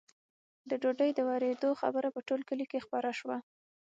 [0.69, 3.37] د ډوډۍ د ورېدو خبره په ټول کلي کې خپره شوه.